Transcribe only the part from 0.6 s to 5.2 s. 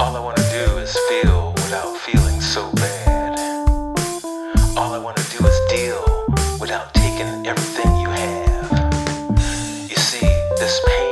is feel without feeling so bad. All I